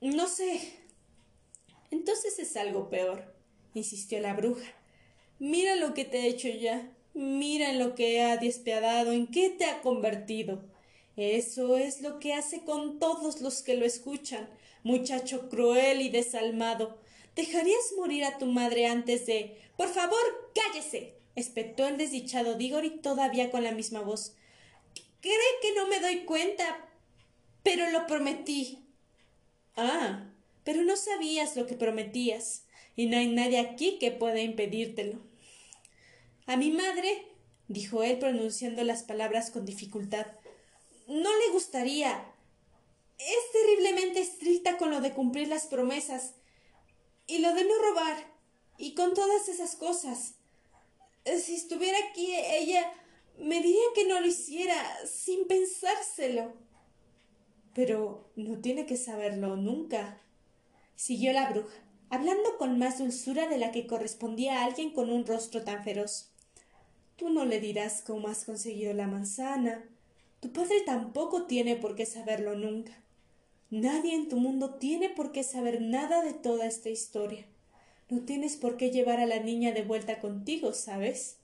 no 0.00 0.26
sé. 0.26 0.72
Entonces 1.92 2.40
es 2.40 2.56
algo 2.56 2.90
peor, 2.90 3.32
insistió 3.74 4.18
la 4.18 4.34
bruja. 4.34 4.66
Mira 5.38 5.76
lo 5.76 5.94
que 5.94 6.04
te 6.04 6.18
he 6.18 6.26
hecho 6.26 6.48
ya. 6.48 6.92
Mira 7.14 7.70
en 7.70 7.78
lo 7.78 7.94
que 7.94 8.22
ha 8.22 8.36
despiadado, 8.38 9.12
en 9.12 9.28
qué 9.28 9.50
te 9.50 9.64
ha 9.64 9.80
convertido. 9.80 10.64
Eso 11.16 11.76
es 11.76 12.00
lo 12.00 12.18
que 12.18 12.34
hace 12.34 12.64
con 12.64 12.98
todos 12.98 13.40
los 13.40 13.62
que 13.62 13.76
lo 13.76 13.84
escuchan, 13.84 14.50
muchacho 14.82 15.48
cruel 15.48 16.00
y 16.00 16.08
desalmado. 16.08 16.98
¿Dejarías 17.36 17.92
morir 17.96 18.24
a 18.24 18.36
tu 18.36 18.46
madre 18.46 18.88
antes 18.88 19.26
de. 19.26 19.56
Por 19.76 19.86
favor, 19.90 20.18
cállese 20.56 21.17
espetó 21.38 21.86
el 21.86 21.96
desdichado 21.96 22.54
Diggory 22.54 22.98
todavía 23.00 23.50
con 23.50 23.64
la 23.64 23.72
misma 23.72 24.00
voz. 24.00 24.34
Cree 25.20 25.34
que 25.62 25.74
no 25.74 25.88
me 25.88 26.00
doy 26.00 26.24
cuenta, 26.24 26.88
pero 27.62 27.90
lo 27.90 28.06
prometí. 28.06 28.84
Ah, 29.76 30.24
pero 30.64 30.82
no 30.82 30.96
sabías 30.96 31.56
lo 31.56 31.66
que 31.66 31.74
prometías, 31.74 32.64
y 32.96 33.06
no 33.06 33.16
hay 33.16 33.28
nadie 33.28 33.58
aquí 33.58 33.98
que 33.98 34.10
pueda 34.10 34.40
impedírtelo. 34.40 35.20
A 36.46 36.56
mi 36.56 36.70
madre, 36.70 37.26
dijo 37.68 38.02
él 38.02 38.18
pronunciando 38.18 38.82
las 38.84 39.02
palabras 39.02 39.50
con 39.50 39.64
dificultad, 39.64 40.26
no 41.06 41.30
le 41.36 41.52
gustaría. 41.52 42.32
Es 43.18 43.52
terriblemente 43.52 44.20
estricta 44.20 44.78
con 44.78 44.90
lo 44.90 45.00
de 45.00 45.12
cumplir 45.12 45.48
las 45.48 45.66
promesas 45.66 46.34
y 47.26 47.38
lo 47.38 47.54
de 47.54 47.64
no 47.64 47.74
robar 47.78 48.38
y 48.78 48.94
con 48.94 49.12
todas 49.12 49.48
esas 49.48 49.74
cosas 49.74 50.34
si 51.24 51.54
estuviera 51.54 51.98
aquí 52.10 52.34
ella 52.34 52.92
me 53.38 53.62
diría 53.62 53.82
que 53.94 54.06
no 54.06 54.20
lo 54.20 54.26
hiciera 54.26 54.74
sin 55.06 55.46
pensárselo. 55.46 56.52
Pero 57.74 58.30
no 58.36 58.58
tiene 58.58 58.86
que 58.86 58.96
saberlo 58.96 59.56
nunca. 59.56 60.20
Siguió 60.96 61.32
la 61.32 61.50
bruja, 61.50 61.74
hablando 62.10 62.56
con 62.58 62.78
más 62.78 62.98
dulzura 62.98 63.48
de 63.48 63.58
la 63.58 63.70
que 63.70 63.86
correspondía 63.86 64.60
a 64.60 64.64
alguien 64.64 64.90
con 64.90 65.10
un 65.10 65.24
rostro 65.24 65.62
tan 65.62 65.84
feroz. 65.84 66.32
Tú 67.16 67.30
no 67.30 67.44
le 67.44 67.60
dirás 67.60 68.02
cómo 68.02 68.28
has 68.28 68.44
conseguido 68.44 68.92
la 68.94 69.06
manzana. 69.06 69.84
Tu 70.40 70.52
padre 70.52 70.80
tampoco 70.84 71.44
tiene 71.46 71.76
por 71.76 71.94
qué 71.94 72.06
saberlo 72.06 72.56
nunca. 72.56 72.92
Nadie 73.70 74.14
en 74.14 74.28
tu 74.28 74.36
mundo 74.36 74.74
tiene 74.74 75.10
por 75.10 75.30
qué 75.30 75.42
saber 75.42 75.80
nada 75.80 76.22
de 76.22 76.32
toda 76.32 76.66
esta 76.66 76.88
historia. 76.88 77.46
No 78.10 78.20
tienes 78.20 78.56
por 78.56 78.76
qué 78.76 78.90
llevar 78.90 79.20
a 79.20 79.26
la 79.26 79.40
niña 79.40 79.72
de 79.72 79.82
vuelta 79.82 80.18
contigo, 80.18 80.72
¿sabes? 80.72 81.36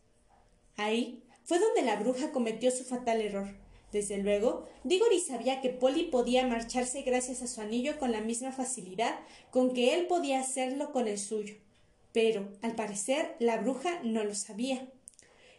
Ahí 0.77 1.23
fue 1.45 1.59
donde 1.59 1.83
la 1.83 1.97
bruja 1.97 2.33
cometió 2.33 2.71
su 2.71 2.85
fatal 2.85 3.21
error. 3.21 3.49
Desde 3.93 4.19
luego, 4.19 4.67
Diggory 4.83 5.21
sabía 5.21 5.61
que 5.61 5.69
Polly 5.69 6.05
podía 6.05 6.47
marcharse 6.47 7.03
gracias 7.03 7.43
a 7.43 7.47
su 7.47 7.61
anillo 7.61 7.99
con 7.99 8.13
la 8.13 8.21
misma 8.21 8.51
facilidad 8.51 9.21
con 9.51 9.75
que 9.75 9.95
él 9.95 10.07
podía 10.07 10.41
hacerlo 10.41 10.91
con 10.91 11.07
el 11.07 11.19
suyo. 11.19 11.55
Pero, 12.13 12.49
al 12.63 12.75
parecer, 12.75 13.37
la 13.39 13.59
bruja 13.59 14.01
no 14.03 14.25
lo 14.25 14.35
sabía. 14.35 14.89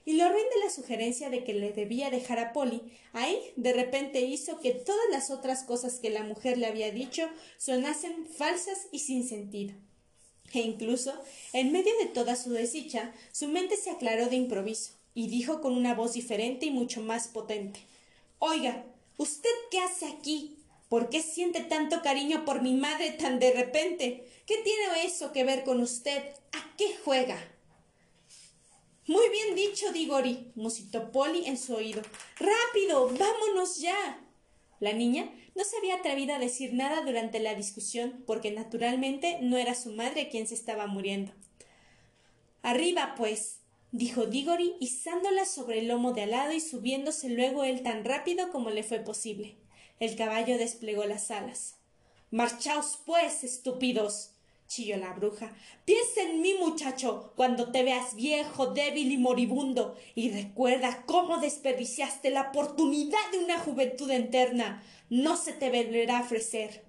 Y 0.05 0.13
lo 0.13 0.25
de 0.25 0.39
la 0.63 0.69
sugerencia 0.69 1.29
de 1.29 1.43
que 1.43 1.53
le 1.53 1.71
debía 1.71 2.09
dejar 2.09 2.39
a 2.39 2.51
Polly, 2.51 2.81
ahí 3.13 3.39
de 3.55 3.73
repente 3.73 4.21
hizo 4.21 4.59
que 4.59 4.71
todas 4.71 5.05
las 5.11 5.29
otras 5.29 5.63
cosas 5.63 5.99
que 5.99 6.09
la 6.09 6.23
mujer 6.23 6.57
le 6.57 6.65
había 6.65 6.91
dicho 6.91 7.29
sonasen 7.57 8.25
falsas 8.25 8.87
y 8.91 8.99
sin 8.99 9.27
sentido. 9.27 9.75
E 10.55 10.61
incluso, 10.61 11.13
en 11.51 11.73
medio 11.73 11.91
de 11.99 12.05
toda 12.05 12.37
su 12.37 12.51
desdicha, 12.51 13.13
su 13.33 13.49
mente 13.49 13.75
se 13.75 13.89
aclaró 13.91 14.27
de 14.27 14.37
improviso 14.37 14.93
y 15.13 15.27
dijo 15.27 15.59
con 15.59 15.75
una 15.75 15.93
voz 15.93 16.13
diferente 16.13 16.65
y 16.65 16.71
mucho 16.71 17.01
más 17.01 17.27
potente 17.27 17.81
Oiga, 18.39 18.85
¿usted 19.17 19.49
qué 19.69 19.79
hace 19.79 20.05
aquí? 20.07 20.57
¿Por 20.87 21.09
qué 21.09 21.21
siente 21.21 21.61
tanto 21.61 22.01
cariño 22.01 22.45
por 22.45 22.61
mi 22.61 22.73
madre 22.73 23.11
tan 23.11 23.39
de 23.39 23.51
repente? 23.51 24.25
¿Qué 24.45 24.57
tiene 24.57 25.05
eso 25.05 25.33
que 25.33 25.43
ver 25.43 25.63
con 25.63 25.81
usted? 25.81 26.21
¿A 26.53 26.75
qué 26.77 26.95
juega? 27.03 27.37
Muy 29.07 29.29
bien 29.29 29.55
dicho, 29.55 29.91
Digori, 29.91 30.51
musitó 30.55 31.11
Polly 31.11 31.45
en 31.47 31.57
su 31.57 31.75
oído. 31.75 32.01
Rápido, 32.37 33.09
vámonos 33.09 33.77
ya. 33.77 34.21
La 34.79 34.93
niña 34.93 35.29
no 35.55 35.63
se 35.63 35.77
había 35.77 35.95
atrevido 35.95 36.35
a 36.35 36.39
decir 36.39 36.73
nada 36.73 37.01
durante 37.01 37.39
la 37.39 37.55
discusión, 37.55 38.23
porque 38.27 38.51
naturalmente 38.51 39.39
no 39.41 39.57
era 39.57 39.73
su 39.73 39.91
madre 39.91 40.29
quien 40.29 40.47
se 40.47 40.53
estaba 40.53 40.85
muriendo. 40.85 41.31
Arriba, 42.61 43.15
pues, 43.17 43.61
dijo 43.91 44.25
Diggory, 44.25 44.75
izándola 44.79 45.45
sobre 45.45 45.79
el 45.79 45.87
lomo 45.87 46.11
de 46.11 46.23
al 46.23 46.31
lado 46.31 46.51
y 46.51 46.59
subiéndose 46.59 47.29
luego 47.29 47.63
él 47.63 47.83
tan 47.83 48.03
rápido 48.03 48.51
como 48.51 48.69
le 48.69 48.83
fue 48.83 48.99
posible. 48.99 49.55
El 49.99 50.15
caballo 50.17 50.57
desplegó 50.57 51.05
las 51.05 51.31
alas. 51.31 51.75
Marchaos, 52.31 52.99
pues, 53.05 53.43
estúpidos. 53.45 54.34
Chilló 54.67 54.97
la 54.97 55.13
bruja. 55.13 55.53
Piensa 55.85 56.21
en 56.21 56.41
mí, 56.41 56.55
muchacho, 56.59 57.33
cuando 57.35 57.71
te 57.71 57.83
veas 57.83 58.15
viejo, 58.15 58.67
débil 58.67 59.11
y 59.11 59.17
moribundo, 59.17 59.95
y 60.15 60.31
recuerda 60.31 61.03
cómo 61.05 61.37
desperdiciaste 61.37 62.29
la 62.29 62.49
oportunidad 62.49 63.31
de 63.31 63.39
una 63.39 63.59
juventud 63.59 64.09
eterna. 64.09 64.83
No 65.09 65.37
se 65.37 65.53
te 65.53 65.69
volverá 65.69 66.19
a 66.19 66.21
ofrecer. 66.21 66.83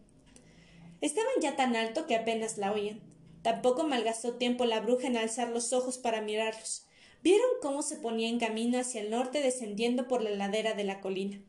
Estaban 1.00 1.34
ya 1.40 1.56
tan 1.56 1.76
alto 1.76 2.06
que 2.06 2.16
apenas 2.16 2.58
la 2.58 2.72
oían. 2.72 3.00
Tampoco 3.42 3.84
malgastó 3.84 4.34
tiempo 4.34 4.64
la 4.64 4.80
bruja 4.80 5.06
en 5.06 5.16
alzar 5.16 5.50
los 5.50 5.72
ojos 5.72 5.98
para 5.98 6.20
mirarlos. 6.20 6.86
Vieron 7.22 7.48
cómo 7.60 7.82
se 7.82 7.96
ponía 7.96 8.28
en 8.28 8.38
camino 8.38 8.78
hacia 8.78 9.00
el 9.00 9.10
norte 9.10 9.40
descendiendo 9.40 10.08
por 10.08 10.22
la 10.22 10.30
ladera 10.30 10.74
de 10.74 10.84
la 10.84 11.00
colina. 11.00 11.40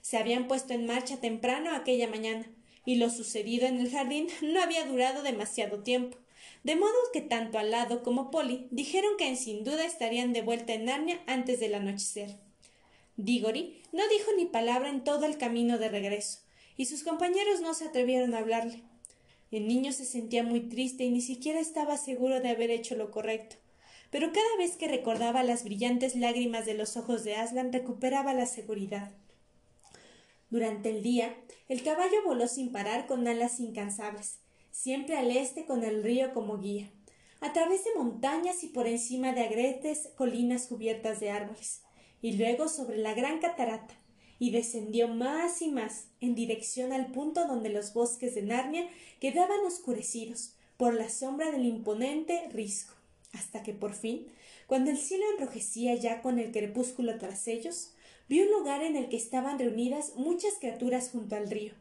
Se 0.00 0.16
habían 0.16 0.48
puesto 0.48 0.74
en 0.74 0.86
marcha 0.86 1.20
temprano 1.20 1.74
aquella 1.74 2.08
mañana, 2.08 2.50
y 2.88 2.94
lo 2.94 3.10
sucedido 3.10 3.66
en 3.66 3.80
el 3.80 3.90
jardín 3.90 4.28
no 4.40 4.62
había 4.62 4.86
durado 4.86 5.22
demasiado 5.22 5.82
tiempo, 5.82 6.16
de 6.64 6.74
modo 6.74 6.94
que 7.12 7.20
tanto 7.20 7.58
al 7.58 7.70
lado 7.70 8.02
como 8.02 8.30
Polly 8.30 8.66
dijeron 8.70 9.18
que 9.18 9.36
sin 9.36 9.62
duda 9.62 9.84
estarían 9.84 10.32
de 10.32 10.40
vuelta 10.40 10.72
en 10.72 10.86
Narnia 10.86 11.20
antes 11.26 11.60
del 11.60 11.74
anochecer. 11.74 12.36
Diggory 13.18 13.82
no 13.92 14.08
dijo 14.08 14.30
ni 14.38 14.46
palabra 14.46 14.88
en 14.88 15.04
todo 15.04 15.26
el 15.26 15.36
camino 15.36 15.76
de 15.76 15.90
regreso, 15.90 16.38
y 16.78 16.86
sus 16.86 17.02
compañeros 17.02 17.60
no 17.60 17.74
se 17.74 17.84
atrevieron 17.84 18.32
a 18.32 18.38
hablarle. 18.38 18.82
El 19.50 19.68
niño 19.68 19.92
se 19.92 20.06
sentía 20.06 20.42
muy 20.42 20.60
triste 20.60 21.04
y 21.04 21.10
ni 21.10 21.20
siquiera 21.20 21.60
estaba 21.60 21.98
seguro 21.98 22.40
de 22.40 22.48
haber 22.48 22.70
hecho 22.70 22.96
lo 22.96 23.10
correcto 23.10 23.56
pero 24.10 24.32
cada 24.32 24.56
vez 24.56 24.76
que 24.76 24.88
recordaba 24.88 25.42
las 25.42 25.64
brillantes 25.64 26.16
lágrimas 26.16 26.64
de 26.64 26.72
los 26.72 26.96
ojos 26.96 27.24
de 27.24 27.36
Aslan 27.36 27.74
recuperaba 27.74 28.32
la 28.32 28.46
seguridad. 28.46 29.10
Durante 30.50 30.90
el 30.90 31.02
día, 31.02 31.36
el 31.68 31.82
caballo 31.82 32.24
voló 32.24 32.48
sin 32.48 32.72
parar 32.72 33.06
con 33.06 33.26
alas 33.28 33.60
incansables, 33.60 34.38
siempre 34.70 35.16
al 35.16 35.30
este 35.30 35.66
con 35.66 35.84
el 35.84 36.02
río 36.02 36.32
como 36.32 36.58
guía, 36.58 36.90
a 37.40 37.52
través 37.52 37.84
de 37.84 37.90
montañas 37.96 38.64
y 38.64 38.68
por 38.68 38.86
encima 38.86 39.32
de 39.32 39.42
agretes 39.42 40.10
colinas 40.16 40.66
cubiertas 40.66 41.20
de 41.20 41.30
árboles, 41.30 41.82
y 42.22 42.32
luego 42.32 42.68
sobre 42.68 42.96
la 42.96 43.14
gran 43.14 43.40
catarata, 43.40 43.94
y 44.38 44.50
descendió 44.50 45.08
más 45.08 45.60
y 45.62 45.68
más 45.68 46.06
en 46.20 46.34
dirección 46.34 46.92
al 46.92 47.12
punto 47.12 47.46
donde 47.46 47.68
los 47.68 47.92
bosques 47.92 48.34
de 48.34 48.42
Narnia 48.42 48.88
quedaban 49.20 49.60
oscurecidos 49.66 50.54
por 50.76 50.94
la 50.94 51.10
sombra 51.10 51.50
del 51.50 51.66
imponente 51.66 52.48
risco 52.52 52.94
hasta 53.32 53.62
que 53.62 53.74
por 53.74 53.94
fin, 53.94 54.26
cuando 54.66 54.90
el 54.90 54.98
cielo 54.98 55.24
enrojecía 55.32 55.94
ya 55.94 56.22
con 56.22 56.38
el 56.38 56.50
crepúsculo 56.50 57.18
tras 57.18 57.46
ellos, 57.48 57.92
vio 58.28 58.44
un 58.44 58.50
lugar 58.50 58.82
en 58.82 58.96
el 58.96 59.08
que 59.08 59.16
estaban 59.16 59.58
reunidas 59.58 60.12
muchas 60.16 60.54
criaturas 60.60 61.10
junto 61.10 61.36
al 61.36 61.50
río. 61.50 61.74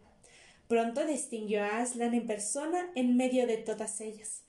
Pronto 0.68 1.06
distinguió 1.06 1.64
a 1.64 1.80
Aslan 1.80 2.14
en 2.14 2.28
persona 2.28 2.90
en 2.96 3.16
medio 3.16 3.48
de 3.48 3.58
todas 3.58 4.02
ellas. 4.02 4.42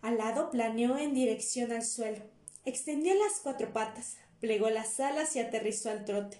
Al 0.00 0.18
lado 0.18 0.50
planeó 0.50 0.96
en 0.96 1.12
dirección 1.12 1.72
al 1.72 1.84
suelo, 1.84 2.22
extendió 2.64 3.14
las 3.14 3.40
cuatro 3.40 3.72
patas, 3.72 4.16
plegó 4.40 4.70
las 4.70 5.00
alas 5.00 5.34
y 5.36 5.40
aterrizó 5.40 5.90
al 5.90 6.04
trote. 6.04 6.38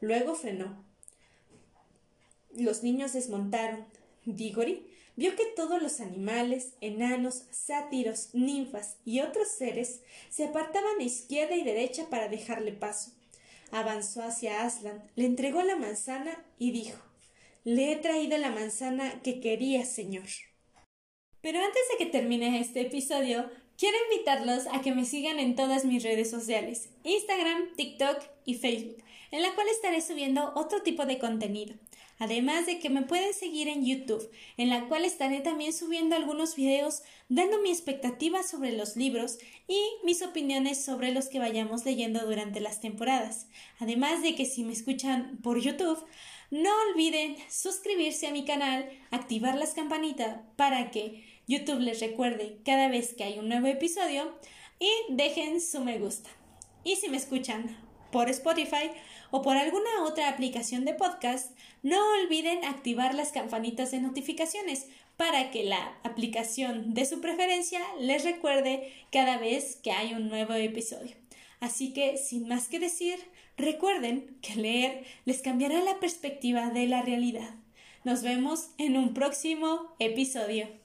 Luego 0.00 0.34
frenó. 0.34 0.84
Los 2.56 2.82
niños 2.82 3.12
desmontaron. 3.12 3.84
Digori 4.24 4.86
vio 5.16 5.34
que 5.36 5.46
todos 5.56 5.82
los 5.82 6.00
animales, 6.00 6.74
enanos, 6.80 7.44
sátiros, 7.50 8.30
ninfas 8.32 8.96
y 9.04 9.20
otros 9.20 9.48
seres 9.48 10.02
se 10.30 10.44
apartaban 10.44 10.98
a 10.98 11.02
izquierda 11.02 11.56
y 11.56 11.62
derecha 11.62 12.08
para 12.08 12.28
dejarle 12.28 12.72
paso. 12.72 13.12
Avanzó 13.72 14.22
hacia 14.22 14.64
Aslan, 14.64 15.02
le 15.16 15.26
entregó 15.26 15.62
la 15.62 15.76
manzana 15.76 16.44
y 16.58 16.72
dijo 16.72 16.98
Le 17.64 17.92
he 17.92 17.96
traído 17.96 18.36
la 18.38 18.50
manzana 18.50 19.20
que 19.22 19.40
quería, 19.40 19.84
señor. 19.84 20.26
Pero 21.40 21.58
antes 21.58 21.82
de 21.90 22.04
que 22.04 22.10
termine 22.10 22.60
este 22.60 22.82
episodio, 22.82 23.48
quiero 23.78 23.96
invitarlos 24.10 24.66
a 24.72 24.82
que 24.82 24.94
me 24.94 25.04
sigan 25.04 25.38
en 25.38 25.56
todas 25.56 25.84
mis 25.84 26.02
redes 26.02 26.30
sociales, 26.30 26.90
Instagram, 27.04 27.74
TikTok 27.76 28.22
y 28.44 28.54
Facebook, 28.54 29.02
en 29.30 29.42
la 29.42 29.54
cual 29.54 29.68
estaré 29.68 30.00
subiendo 30.00 30.52
otro 30.54 30.82
tipo 30.82 31.06
de 31.06 31.18
contenido. 31.18 31.74
Además 32.20 32.66
de 32.66 32.78
que 32.78 32.90
me 32.90 33.00
pueden 33.00 33.32
seguir 33.32 33.66
en 33.66 33.84
YouTube, 33.84 34.30
en 34.58 34.68
la 34.68 34.88
cual 34.88 35.06
estaré 35.06 35.40
también 35.40 35.72
subiendo 35.72 36.14
algunos 36.14 36.54
videos 36.54 37.02
dando 37.30 37.62
mi 37.62 37.70
expectativa 37.70 38.42
sobre 38.42 38.72
los 38.72 38.94
libros 38.94 39.38
y 39.66 39.80
mis 40.04 40.22
opiniones 40.22 40.84
sobre 40.84 41.12
los 41.12 41.28
que 41.28 41.38
vayamos 41.38 41.86
leyendo 41.86 42.20
durante 42.26 42.60
las 42.60 42.80
temporadas. 42.80 43.46
Además 43.78 44.22
de 44.22 44.34
que 44.34 44.44
si 44.44 44.64
me 44.64 44.74
escuchan 44.74 45.38
por 45.42 45.62
YouTube, 45.62 46.04
no 46.50 46.70
olviden 46.90 47.36
suscribirse 47.48 48.26
a 48.26 48.32
mi 48.32 48.44
canal, 48.44 48.86
activar 49.10 49.56
las 49.56 49.72
campanitas 49.72 50.40
para 50.56 50.90
que 50.90 51.24
YouTube 51.46 51.80
les 51.80 52.00
recuerde 52.00 52.58
cada 52.66 52.88
vez 52.88 53.14
que 53.14 53.24
hay 53.24 53.38
un 53.38 53.48
nuevo 53.48 53.66
episodio 53.66 54.30
y 54.78 54.90
dejen 55.08 55.62
su 55.62 55.80
me 55.80 55.98
gusta. 55.98 56.28
Y 56.84 56.96
si 56.96 57.08
me 57.08 57.16
escuchan 57.16 57.89
por 58.10 58.28
Spotify 58.28 58.90
o 59.30 59.42
por 59.42 59.56
alguna 59.56 60.04
otra 60.04 60.28
aplicación 60.28 60.84
de 60.84 60.94
podcast, 60.94 61.52
no 61.82 61.98
olviden 62.22 62.64
activar 62.64 63.14
las 63.14 63.32
campanitas 63.32 63.90
de 63.90 64.00
notificaciones 64.00 64.88
para 65.16 65.50
que 65.50 65.64
la 65.64 65.98
aplicación 66.02 66.94
de 66.94 67.04
su 67.04 67.20
preferencia 67.20 67.80
les 67.98 68.24
recuerde 68.24 68.92
cada 69.12 69.36
vez 69.38 69.76
que 69.76 69.92
hay 69.92 70.14
un 70.14 70.28
nuevo 70.28 70.54
episodio. 70.54 71.14
Así 71.60 71.92
que, 71.92 72.16
sin 72.16 72.48
más 72.48 72.68
que 72.68 72.78
decir, 72.78 73.18
recuerden 73.56 74.38
que 74.40 74.56
leer 74.56 75.04
les 75.26 75.42
cambiará 75.42 75.82
la 75.82 76.00
perspectiva 76.00 76.70
de 76.70 76.86
la 76.86 77.02
realidad. 77.02 77.54
Nos 78.02 78.22
vemos 78.22 78.70
en 78.78 78.96
un 78.96 79.12
próximo 79.12 79.94
episodio. 79.98 80.79